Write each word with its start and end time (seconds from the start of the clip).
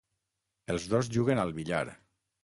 Els 0.73 0.87
dos 0.93 1.09
juguen 1.17 1.41
al 1.43 1.53
billar. 1.59 1.83